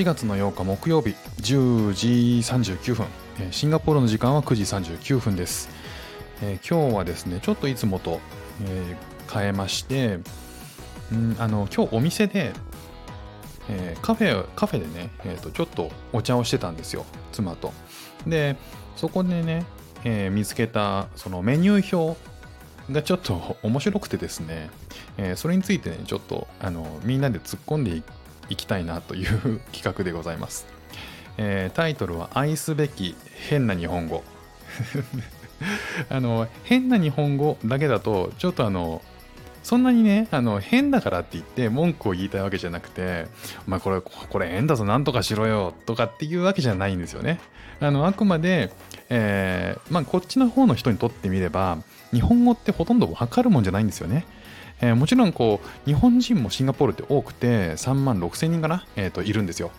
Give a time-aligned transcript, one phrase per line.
[0.00, 1.10] 4月の8日木曜日
[1.42, 2.08] 10時
[2.40, 3.06] 39分
[3.50, 5.68] シンガポールの時間は9時39分です、
[6.40, 8.18] えー、今日はですねちょっといつもと、
[8.62, 10.14] えー、変えまして
[11.12, 12.54] んあの今日お店で、
[13.68, 17.74] えー、カフェカフェでね、えーと、ちょっとお茶をしてたんですよ妻と。
[18.26, 18.56] で
[18.96, 19.66] そこでね、
[20.04, 22.18] えー、見つけたそのメニュー表
[22.90, 24.70] がちょっと面白くてですね、
[25.18, 28.02] えー、それについてねちょっとあのみんなで突っ込んでい
[28.56, 30.66] きたいなという企画でございます、
[31.38, 33.16] えー、タイトルは愛すべき
[33.48, 34.22] 変な日本語
[36.08, 39.02] あの変な日本語だけだとちょっとあの
[39.62, 43.26] そんなにね、あの、変だからって言って文句を言いたいわけじゃなくて、
[43.66, 47.40] お前これ、これ変だぞ、なんとかしろよ、とかっていうわけじゃないんですよね。
[47.78, 48.72] あの、あくまで、
[49.10, 51.78] えー、まあ、こっちの方の人にとってみれば、
[52.12, 54.26] 日本語ってほとんどわかるもんじゃないんですよね。
[54.80, 59.70] えー、もちろんこう日本人もシンガポールって多くて3万6千人かな、えー、といるんですよ。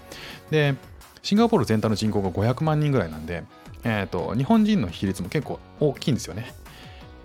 [0.49, 0.75] で
[1.21, 3.43] シンガポール全体の人口が500万人ぐらいなんで、
[3.83, 6.53] えー、と日本人の比率も結構大きいんですよね。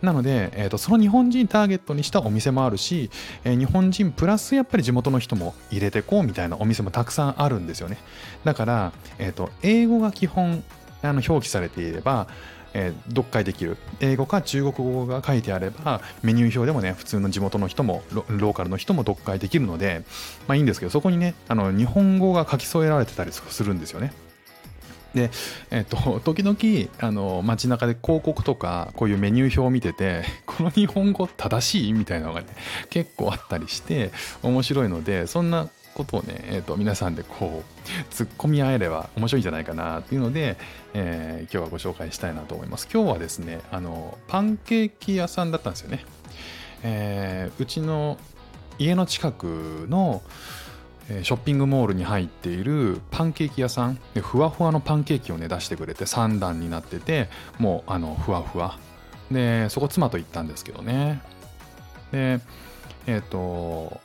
[0.02, 3.10] なので、えー、とその日本人ターゲットにしたお店もあるし、
[3.44, 7.98] えー、日本人プラスやっぱり地元の人も入れてこうみたいなお店もたくさんあるんですよね。
[8.44, 10.62] だから、えー、と英語が基本
[11.02, 12.28] あの表記されていれば、
[12.78, 20.04] えー、読解できる英語か中国語が書いてあればメニュー表でもね普通の地元の人もローカルの人も読解できるので
[20.46, 24.12] まあいいんですけどそこにねあの日本語が書き添えられてたりするんですよね。
[25.14, 25.30] で、
[25.70, 26.58] えっと、時々
[27.00, 31.92] あの街中で広告とかこういうメニュー表を見てて この日本語正しい？
[31.94, 32.48] みたいなのがね
[32.90, 40.58] 結構あったりして面白いのでそんなことをね、えーと、皆さんでこう突っ込み合えれば面白いんじゃないかなっていうので、
[40.92, 42.88] えー、今日はご紹介したいなと思います。
[42.92, 46.04] 今日はですねあのパンケーキ屋さんだったんですよね。
[46.82, 48.18] えー、うちの
[48.78, 50.22] 家の近くの
[51.08, 57.28] ショッピングモールに入っているパンケーキ屋さんでふわふわのパンケーキをね出してくれて3段になってて
[57.58, 58.78] もうあのふわふわ
[59.30, 61.22] でそこ妻と行ったんですけどね
[62.10, 62.40] で
[63.06, 64.00] えっ、ー、と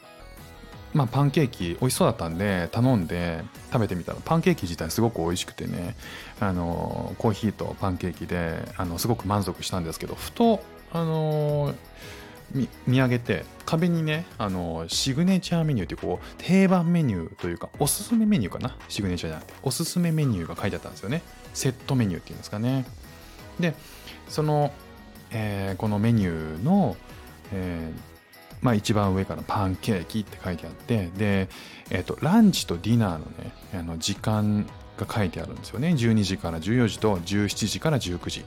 [0.94, 5.96] まあ、パンケーキ美味しそうだったんで頼んで食べてみたらパンケーキ自体すごく美味しくてね
[6.42, 11.74] あのコーヒーとパンケーキであのすごく満足したんですけどふとあの
[12.86, 18.76] 見上げて壁にねあのシグネチャーメニューってこう定番メニューというかおすすめメニューかな？
[18.90, 21.22] シグネチャーじゃなくておすすめメニューが書いてあったんですよね。
[21.54, 22.86] セットメニューっていうんですかね。
[23.62, 23.74] で
[24.28, 24.74] その、
[25.32, 26.98] えー、このメニューの、
[27.54, 28.11] えー
[28.62, 31.50] まあ、一番上からパンケーキって書いてあってで、
[31.90, 34.68] えーと、ランチとディナーのねあの時間
[34.98, 35.90] が書いてあるんですよね。
[35.90, 38.46] 12時から14時と17時から19時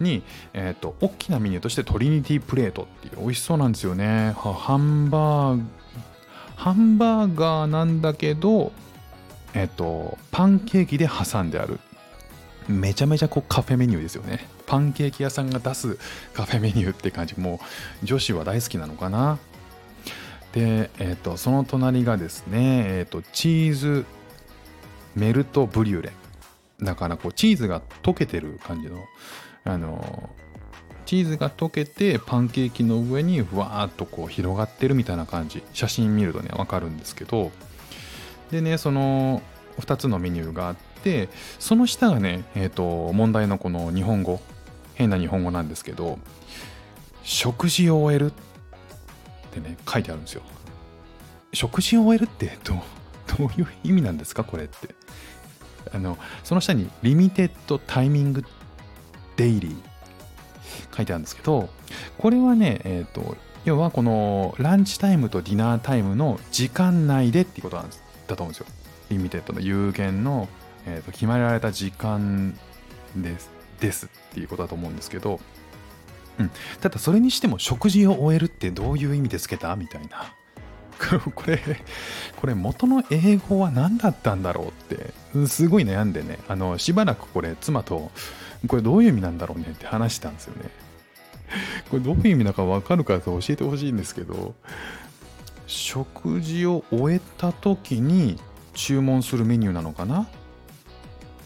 [0.00, 0.22] に、
[0.52, 4.34] えーと、大きなメニューとしてトリニティプレートっていう美味しそうなんですよね。
[4.36, 5.62] ハンバーグ
[6.56, 8.72] ハンバーガーなんだけど
[9.54, 11.80] えっ、ー、とパンケーキで挟んである。
[12.66, 14.46] めちゃめちゃこうカフェメニューですよね。
[14.66, 15.98] パンケーキ屋さんが出す
[16.32, 17.38] カフェメニューって感じ。
[17.38, 17.60] も
[18.02, 19.38] う女子は大好きなのかな。
[20.54, 24.06] で、えーと、その隣がですね、えーと、チーズ
[25.16, 26.12] メルトブリュレ。
[26.80, 29.04] だからこうチーズが溶けてる感じの
[29.64, 30.30] あの
[31.06, 35.62] チーズが溶けてパンケーキの上にふわーっとこう広がってるみたいな感じ。
[35.72, 37.50] 写真見るとねわかるんですけど。
[38.50, 39.42] でねその
[39.80, 41.28] 2つのメニューがあって
[41.58, 44.40] その下がね、えーと問題のこの日本語。
[44.94, 46.20] 変な日本語なんですけど
[47.24, 48.32] 食事を終える。
[49.58, 50.42] ってね書いてあるんですよ。
[51.52, 52.74] 食事を終えるって ど
[53.38, 54.94] ういう意味なんですかこれって。
[55.92, 58.44] あのその下にリミテッドタイミング
[59.36, 59.76] デイリー。
[60.96, 61.68] 書いてあるんですけど
[62.18, 68.66] これはねえっ、ー、と要はこのランチタイムとディナータイムの時間内でっていうことなんですだと思うんですよ。
[69.10, 70.48] リミテッドの有限の、
[70.86, 72.58] えーと決まられた時間
[73.16, 73.50] です
[73.80, 75.40] ですっていうことだと思うんですけど
[76.38, 76.50] うん、
[76.80, 80.34] ただそれにしても食事を終えるってどういう意味でつけたみたいな。
[81.34, 81.60] これ
[82.40, 85.12] これ元の英語は何だったんだろうって。
[85.48, 86.38] すごい悩んでね。
[86.48, 88.10] あのしばらくこれ妻と
[88.66, 90.70] これどういう意味なんだろうねって話したんですよね。
[91.90, 94.54] これどういう意味だか分かるかと教えてほしいんですけど
[95.66, 98.38] 食事を終えた時に
[98.74, 100.26] 注文するメニューなのかな？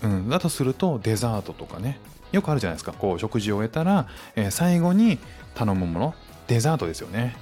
[0.02, 0.28] うん。
[0.28, 1.98] だとするとデザートとかね。
[2.32, 2.92] よくあるじゃないですか。
[2.92, 4.06] こう食事を終えたら、
[4.36, 5.18] えー、最後に
[5.54, 6.14] 頼むもの
[6.46, 7.36] デザートですよね。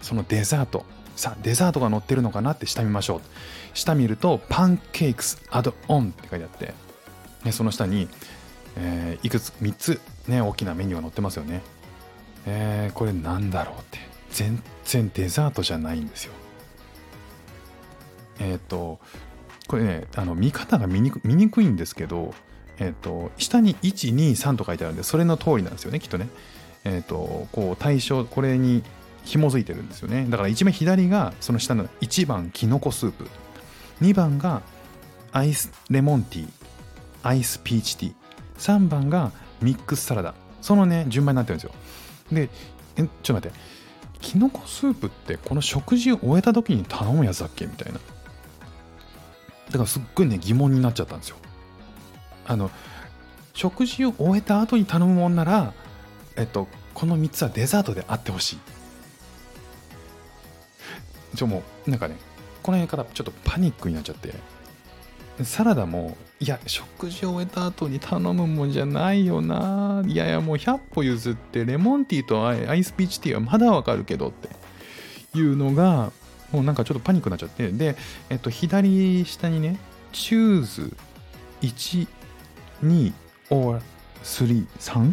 [0.00, 0.84] そのデザート。
[1.16, 3.20] さあデザートが載ってるのかなって下見ましょう。
[3.74, 6.74] 下見るとパンケークスアドオンって書いてあって、
[7.44, 8.08] ね、その下に、
[8.76, 11.62] えー、いくつ3つね大きなメニューが載ってますよね。
[12.46, 13.98] えー、これなんだろうって。
[14.34, 16.32] 全然デザートじゃないんですよ。
[18.40, 18.98] えっ、ー、と
[19.66, 22.34] これねあの見方が見にく見にくいんですけど、
[22.78, 26.28] えっと下に123と書いてあるんでそれの通りなんですよねきっとね。
[26.84, 28.82] えっ、とこう対象これに
[29.24, 30.26] 紐づいてるんですよね。
[30.28, 33.26] だから一番左がその下の1番きのこスープ。
[34.02, 34.62] 2番が
[35.32, 36.48] アイスレモンティー
[37.22, 38.14] アイスピーチティー。
[38.58, 39.32] 3番が
[39.62, 40.34] ミックスサラダ。
[40.60, 41.72] そのね順番になってるんですよ。
[42.30, 42.50] で
[42.96, 43.58] えちょっと待って。
[44.20, 47.66] きのこスープってこの食事を終えた時に頼むやつだっけ？
[47.66, 47.98] みたいな。
[49.66, 51.36] だからすっごいね疑問になっちゃったんですよ。
[52.46, 52.70] あの
[53.52, 55.72] 食事を終えた後に頼むもんなら
[56.36, 58.58] えっとこの3つはデザートであってほしい。
[61.36, 62.16] ちょもうなんかね
[62.62, 64.34] この辺からちょっとパニックになっちゃって。
[65.42, 70.04] サラダもいや食事を終えた後に頼むもんじゃないよな。
[70.06, 74.48] いやいやもう100歩譲ってレモンティーとアイスピーチティーはまだわかるけどって
[75.36, 76.12] いうのが
[76.54, 77.96] もうなんかちょっとパニックになっちゃってで、
[78.30, 79.78] えっと、左下にね
[80.12, 80.94] choose
[81.60, 82.06] 1
[82.84, 83.12] 2
[83.50, 83.80] or
[84.22, 85.12] 3 3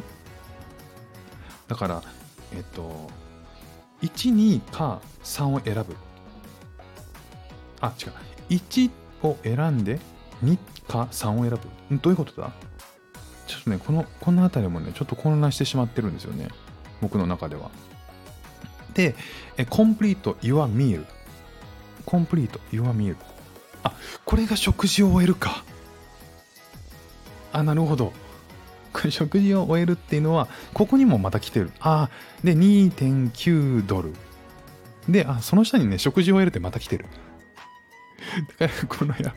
[1.68, 2.04] だから
[2.56, 3.10] えっと
[4.02, 5.96] 12か3を選ぶ。
[7.80, 8.14] あ違う。
[8.50, 8.92] 1
[9.24, 10.00] を選んで
[10.44, 11.60] 2か3を選ぶ。
[11.98, 12.52] どういうことだ？
[13.48, 16.50] ちょっとねこのこの辺りもねちょっと混乱してしまってるんですよね。
[17.02, 17.70] 僕の中では。
[18.94, 19.16] で
[19.58, 21.06] え complete your meal
[22.01, 23.15] complete your meal
[23.83, 23.94] あ
[24.25, 25.63] これが食事を終えるか。
[27.51, 28.13] あなるほど。
[29.09, 31.71] 食事を終えるっていうのはここにもまた来てる。
[31.80, 32.09] あ
[32.44, 34.13] で2.9ドル。
[35.09, 37.06] であその下にね食事を終えるってまた来てる。
[38.59, 39.33] だからこのや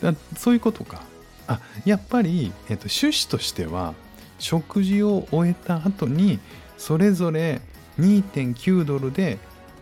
[0.12, 1.02] だそういうことか。
[1.48, 3.94] あやっぱり、えっと、趣旨としては
[4.38, 6.38] 食事を終えた後に
[6.76, 7.62] それぞれ
[7.98, 9.38] 2.9ドルで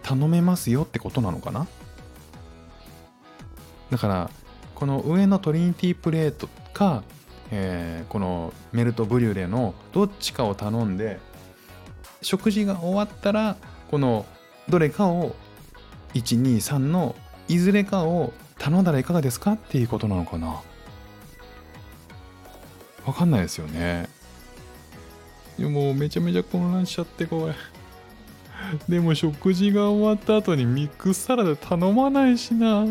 [0.07, 1.67] 頼めますよってことなのかな？
[3.91, 4.31] だから
[4.77, 7.03] この上のトリニティプレートか、
[7.51, 11.19] えーこのメルトブリュレのどっちかを頼んで
[12.23, 13.57] 食事が終わったら
[13.91, 14.27] この
[14.69, 15.35] どれかを
[16.15, 17.17] 123の
[17.49, 20.63] いずれかを頼んだらいかがですかっていうことなのかな？
[23.05, 24.09] わかんないですよね。
[25.59, 27.55] いやもうめちゃめちゃ混乱しちゃってこれ。
[28.89, 32.85] でも食事が終わった後にミックスサラダ頼まないしな。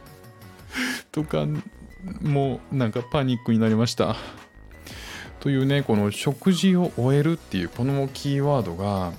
[1.12, 1.46] とか
[2.22, 4.16] もうなんかパニックになりました。
[5.40, 9.12] というねこの食事を終えるっていうこのキーワードが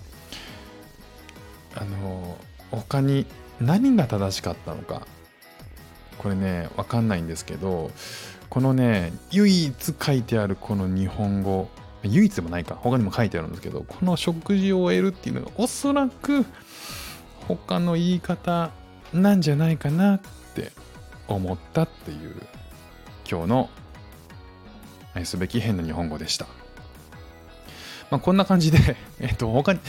[1.75, 2.38] あの
[2.69, 3.25] 他に
[3.59, 5.07] 何が正しかったのか。
[6.18, 7.89] これね分かんないんですけど
[8.50, 11.68] このね唯一書いてあるこの日本語
[12.03, 16.45] 唯一でもないか他にも書いてあるんですけどこの食事を終えるっていうのがおそらく
[17.48, 18.71] 他の言い方
[19.13, 20.19] なんじゃないかなっ
[20.56, 20.71] て
[21.27, 22.36] 思ったっていう
[23.30, 23.69] 今日の
[25.13, 26.48] 愛すべき変な日本語でした。
[28.09, 29.80] まあ、こんな感じで、 えっと、他に、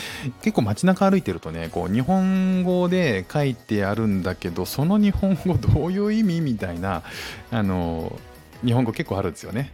[0.42, 7.02] 結構街中歩いてるとね、こう、日本語で書いてあるんだけど、その日本語どういう意味みたいな、
[7.50, 8.16] あの、
[8.64, 9.72] 日本語結構あるんですよね。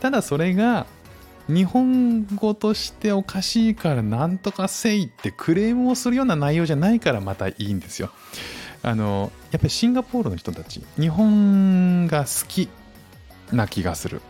[0.00, 0.86] ただそれが、
[1.48, 8.10] 日本語としておかしいからなんとかせいってクレームをするような内容じゃないからまたいいんですよ。
[8.82, 12.68] あの、やっぱりシンガポールの人たち、日本が好き
[13.52, 14.20] な気がする。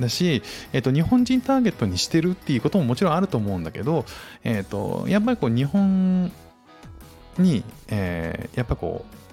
[0.00, 4.06] だし、えっと、日本人ターゲットにしてるっていうことももちろんあると思うんだけど、
[4.44, 6.32] えっと、やっぱりこう日本
[7.38, 9.29] に、えーやっぱこう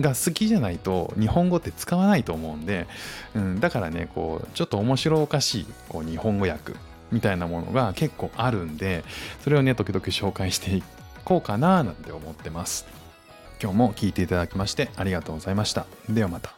[0.00, 2.86] が好きじゃないと日本語って使わないと思うんで、
[3.34, 6.72] うん、だからねこうちょっと面白おかしいこう日本語訳
[7.10, 9.04] みたいなものが結構あるんで
[9.42, 10.82] それをね時々紹介してい
[11.24, 12.86] こうかななんて思ってます。
[13.60, 15.86] 今日も聞いていただきましてありがとうございました。
[16.08, 16.57] ではまた。